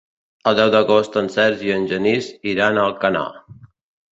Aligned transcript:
El 0.51 0.55
deu 0.59 0.69
d'agost 0.75 1.17
en 1.21 1.29
Sergi 1.35 1.69
i 1.71 1.75
en 1.75 1.85
Genís 1.91 2.33
iran 2.55 2.81
a 2.81 2.87
Alcanar. 2.91 3.29